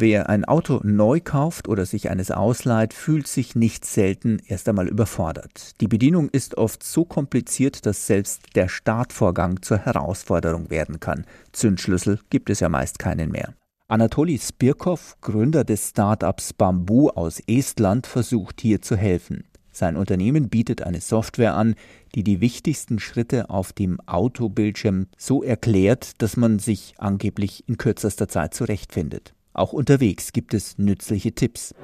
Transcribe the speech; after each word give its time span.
Wer 0.00 0.28
ein 0.28 0.44
Auto 0.44 0.78
neu 0.84 1.18
kauft 1.18 1.66
oder 1.66 1.84
sich 1.84 2.08
eines 2.08 2.30
ausleiht, 2.30 2.94
fühlt 2.94 3.26
sich 3.26 3.56
nicht 3.56 3.84
selten 3.84 4.40
erst 4.46 4.68
einmal 4.68 4.86
überfordert. 4.86 5.72
Die 5.80 5.88
Bedienung 5.88 6.28
ist 6.28 6.56
oft 6.56 6.84
so 6.84 7.04
kompliziert, 7.04 7.84
dass 7.84 8.06
selbst 8.06 8.54
der 8.54 8.68
Startvorgang 8.68 9.60
zur 9.60 9.78
Herausforderung 9.78 10.70
werden 10.70 11.00
kann. 11.00 11.26
Zündschlüssel 11.50 12.20
gibt 12.30 12.48
es 12.48 12.60
ja 12.60 12.68
meist 12.68 13.00
keinen 13.00 13.32
mehr. 13.32 13.54
Anatoli 13.88 14.38
Spirkov, 14.38 15.16
Gründer 15.20 15.64
des 15.64 15.88
Startups 15.88 16.52
Bamboo 16.52 17.08
aus 17.08 17.42
Estland, 17.48 18.06
versucht 18.06 18.60
hier 18.60 18.80
zu 18.80 18.94
helfen. 18.94 19.48
Sein 19.72 19.96
Unternehmen 19.96 20.48
bietet 20.48 20.80
eine 20.80 21.00
Software 21.00 21.54
an, 21.54 21.74
die 22.14 22.22
die 22.22 22.40
wichtigsten 22.40 23.00
Schritte 23.00 23.50
auf 23.50 23.72
dem 23.72 23.98
Autobildschirm 24.06 25.08
so 25.16 25.42
erklärt, 25.42 26.22
dass 26.22 26.36
man 26.36 26.60
sich 26.60 26.94
angeblich 26.98 27.64
in 27.66 27.78
kürzester 27.78 28.28
Zeit 28.28 28.54
zurechtfindet. 28.54 29.34
Auch 29.58 29.72
unterwegs 29.72 30.32
gibt 30.32 30.54
es 30.54 30.78
nützliche 30.78 31.32
Tipps. 31.32 31.74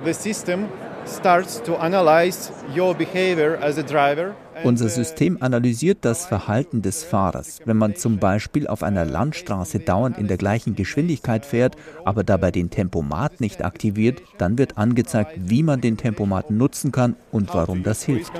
Unser 4.62 4.88
System 4.88 5.38
analysiert 5.40 5.98
das 6.02 6.24
Verhalten 6.24 6.82
des 6.82 7.02
Fahrers. 7.02 7.58
Wenn 7.64 7.76
man 7.76 7.96
zum 7.96 8.18
Beispiel 8.18 8.68
auf 8.68 8.84
einer 8.84 9.04
Landstraße 9.04 9.80
dauernd 9.80 10.18
in 10.18 10.28
der 10.28 10.36
gleichen 10.36 10.76
Geschwindigkeit 10.76 11.44
fährt, 11.44 11.74
aber 12.04 12.22
dabei 12.22 12.52
den 12.52 12.70
Tempomat 12.70 13.40
nicht 13.40 13.64
aktiviert, 13.64 14.22
dann 14.38 14.56
wird 14.56 14.78
angezeigt, 14.78 15.32
wie 15.36 15.64
man 15.64 15.80
den 15.80 15.96
Tempomat 15.96 16.52
nutzen 16.52 16.92
kann 16.92 17.16
und 17.32 17.52
warum 17.52 17.82
das 17.82 18.04
hilft. 18.04 18.32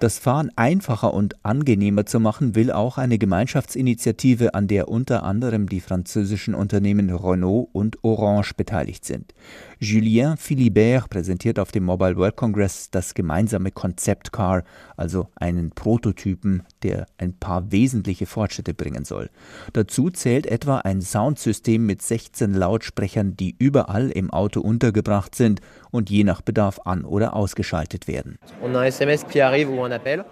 Das 0.00 0.20
Fahren 0.20 0.52
einfacher 0.54 1.12
und 1.12 1.44
angenehmer 1.44 2.06
zu 2.06 2.20
machen, 2.20 2.54
will 2.54 2.70
auch 2.70 2.98
eine 2.98 3.18
Gemeinschaftsinitiative, 3.18 4.54
an 4.54 4.68
der 4.68 4.86
unter 4.86 5.24
anderem 5.24 5.68
die 5.68 5.80
französischen 5.80 6.54
Unternehmen 6.54 7.10
Renault 7.10 7.70
und 7.72 8.04
Orange 8.04 8.54
beteiligt 8.54 9.04
sind. 9.04 9.34
Julien 9.80 10.36
Philibert 10.36 11.10
präsentiert 11.10 11.58
auf 11.58 11.72
dem 11.72 11.82
Mobile 11.84 12.16
World 12.16 12.36
Congress 12.36 12.92
das 12.92 13.14
gemeinsame 13.14 13.72
Concept 13.72 14.30
Car, 14.30 14.62
also 14.96 15.28
einen 15.34 15.70
Prototypen, 15.70 16.62
der 16.84 17.06
ein 17.18 17.32
paar 17.32 17.72
wesentliche 17.72 18.26
Fortschritte 18.26 18.74
bringen 18.74 19.04
soll. 19.04 19.30
Dazu 19.72 20.10
zählt 20.10 20.46
etwa 20.46 20.78
ein 20.78 21.00
Soundsystem 21.00 21.84
mit 21.84 22.02
16 22.02 22.54
Lautsprechern, 22.54 23.36
die 23.36 23.56
überall 23.58 24.10
im 24.10 24.30
Auto 24.30 24.60
untergebracht 24.60 25.34
sind 25.34 25.60
und 25.90 26.08
je 26.10 26.22
nach 26.22 26.40
Bedarf 26.40 26.80
an- 26.84 27.04
oder 27.04 27.34
ausgeschaltet 27.34 28.06
werden. 28.06 28.38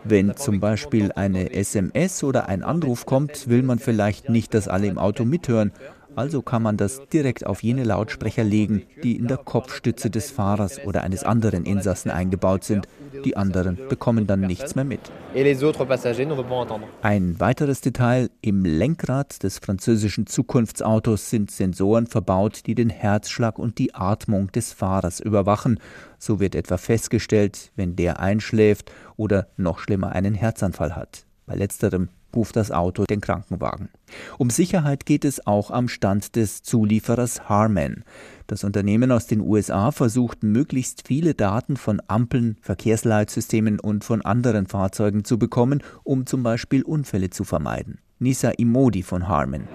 Wenn 0.04 0.36
zum 0.36 0.60
Beispiel 0.60 1.12
eine 1.12 1.52
SMS 1.52 2.22
oder 2.22 2.48
ein 2.48 2.62
Anruf 2.62 3.06
kommt, 3.06 3.48
will 3.48 3.62
man 3.62 3.78
vielleicht 3.78 4.28
nicht, 4.28 4.54
dass 4.54 4.68
alle 4.68 4.86
im 4.86 4.98
Auto 4.98 5.24
mithören, 5.24 5.72
also 6.16 6.42
kann 6.42 6.62
man 6.62 6.76
das 6.76 7.00
direkt 7.12 7.46
auf 7.46 7.62
jene 7.62 7.84
Lautsprecher 7.84 8.42
legen, 8.42 8.82
die 9.02 9.16
in 9.16 9.28
der 9.28 9.36
Kopfstütze 9.36 10.10
des 10.10 10.30
Fahrers 10.30 10.80
oder 10.84 11.02
eines 11.02 11.24
anderen 11.24 11.64
Insassen 11.64 12.10
eingebaut 12.10 12.64
sind. 12.64 12.88
Die 13.24 13.36
anderen 13.36 13.78
bekommen 13.88 14.26
dann 14.26 14.40
nichts 14.40 14.74
mehr 14.74 14.84
mit. 14.84 15.00
Ein 17.02 17.40
weiteres 17.40 17.80
Detail, 17.80 18.30
im 18.40 18.64
Lenkrad 18.64 19.42
des 19.42 19.58
französischen 19.58 20.26
Zukunftsautos 20.26 21.30
sind 21.30 21.50
Sensoren 21.50 22.06
verbaut, 22.06 22.66
die 22.66 22.74
den 22.74 22.90
Herzschlag 22.90 23.58
und 23.58 23.78
die 23.78 23.94
Atmung 23.94 24.50
des 24.52 24.72
Fahrers 24.72 25.20
überwachen. 25.20 25.78
So 26.18 26.40
wird 26.40 26.54
etwa 26.54 26.78
festgestellt, 26.78 27.72
wenn 27.76 27.96
der 27.96 28.20
einschläft 28.20 28.90
oder 29.16 29.48
noch 29.56 29.78
schlimmer 29.78 30.12
einen 30.12 30.34
Herzanfall 30.34 30.96
hat. 30.96 31.26
Bei 31.46 31.54
letzterem 31.54 32.08
ruft 32.34 32.56
das 32.56 32.70
Auto 32.70 33.04
den 33.04 33.20
Krankenwagen. 33.20 33.88
Um 34.38 34.50
Sicherheit 34.50 35.06
geht 35.06 35.24
es 35.24 35.46
auch 35.46 35.70
am 35.70 35.88
Stand 35.88 36.36
des 36.36 36.62
Zulieferers 36.62 37.48
Harman. 37.48 38.04
Das 38.46 38.64
Unternehmen 38.64 39.10
aus 39.10 39.26
den 39.26 39.40
USA 39.40 39.90
versucht 39.90 40.42
möglichst 40.42 41.06
viele 41.06 41.34
Daten 41.34 41.76
von 41.76 42.00
Ampeln, 42.06 42.56
Verkehrsleitsystemen 42.60 43.80
und 43.80 44.04
von 44.04 44.22
anderen 44.22 44.66
Fahrzeugen 44.66 45.24
zu 45.24 45.38
bekommen, 45.38 45.82
um 46.04 46.26
zum 46.26 46.42
Beispiel 46.42 46.82
Unfälle 46.82 47.30
zu 47.30 47.44
vermeiden. 47.44 47.98
Nisa 48.18 48.48
Imodi 48.56 49.02
von 49.02 49.28
Harman. 49.28 49.68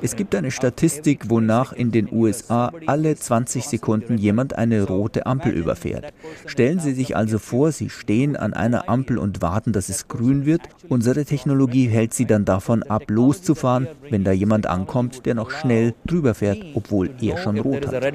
Es 0.00 0.16
gibt 0.16 0.34
eine 0.34 0.50
Statistik, 0.50 1.28
wonach 1.28 1.74
in 1.74 1.90
den 1.90 2.08
USA 2.10 2.72
alle 2.86 3.14
20 3.14 3.68
Sekunden 3.68 4.16
jemand 4.16 4.56
eine 4.56 4.82
rote 4.84 5.26
Ampel 5.26 5.52
überfährt. 5.52 6.14
Stellen 6.46 6.78
Sie 6.78 6.94
sich 6.94 7.16
also 7.16 7.38
vor, 7.38 7.70
Sie 7.70 7.90
stehen 7.90 8.34
an 8.34 8.54
einer 8.54 8.88
Ampel 8.88 9.18
und 9.18 9.42
warten, 9.42 9.74
dass 9.74 9.90
es 9.90 10.08
grün 10.08 10.46
wird. 10.46 10.62
Unsere 10.88 11.26
Technologie 11.26 11.88
hält 11.88 12.14
Sie 12.14 12.24
dann 12.24 12.46
davon 12.46 12.82
ab, 12.82 13.04
loszufahren, 13.08 13.86
wenn 14.08 14.24
da 14.24 14.32
jemand 14.32 14.66
ankommt, 14.66 15.26
der 15.26 15.34
noch 15.34 15.50
schnell 15.50 15.94
drüber 16.06 16.32
fährt, 16.32 16.64
obwohl 16.74 17.10
er 17.20 17.36
schon 17.36 17.58
rot 17.58 17.86
hat. 17.86 18.14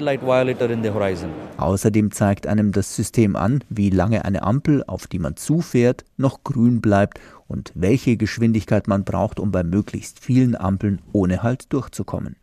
Außerdem 1.56 2.10
zeigt 2.10 2.48
einem 2.48 2.72
das 2.72 2.96
System 2.96 3.36
an, 3.36 3.62
wie 3.68 3.90
lange 3.90 4.24
eine 4.24 4.42
Ampel, 4.42 4.82
auf 4.88 5.06
die 5.06 5.20
man 5.20 5.36
zufährt, 5.36 6.04
noch 6.16 6.42
grün 6.42 6.80
bleibt 6.80 7.20
und 7.50 7.72
welche 7.74 8.16
Geschwindigkeit 8.16 8.86
man 8.86 9.02
braucht, 9.04 9.40
um 9.40 9.50
bei 9.50 9.64
möglichst 9.64 10.20
vielen 10.20 10.54
Ampeln 10.56 11.00
ohne 11.12 11.42
Halt 11.42 11.72
durchzukommen. 11.72 12.36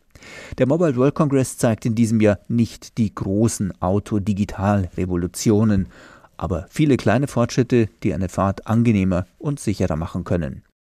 Der 0.58 0.68
Mobile 0.68 0.98
World 0.98 1.16
Congress 1.16 1.58
zeigt 1.58 1.86
in 1.86 1.96
diesem 1.96 2.20
Jahr 2.20 2.40
nicht 2.48 2.98
die 2.98 3.16
großen 3.16 3.82
Autodigital-Revolutionen, 3.82 5.88
aber 6.36 6.66
viele 6.70 6.98
kleine 6.98 7.28
Fortschritte, 7.28 7.88
die 8.04 8.14
eine 8.14 8.28
Fahrt 8.30 8.68
angenehmer 8.68 9.26
und 9.40 9.60
sicherer 9.60 9.96
machen 9.96 10.24
können. 10.24 10.62